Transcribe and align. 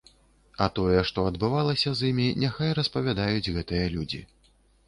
А 0.65 0.67
тое, 0.77 1.03
што 1.09 1.25
адбывалася 1.31 1.93
з 1.99 2.09
імі, 2.13 2.27
няхай 2.45 2.75
распавядаюць 2.81 3.51
гэтыя 3.59 3.85
людзі. 3.99 4.27